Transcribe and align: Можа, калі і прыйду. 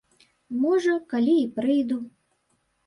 Можа, 0.63 0.95
калі 1.13 1.37
і 1.43 1.47
прыйду. 1.59 2.01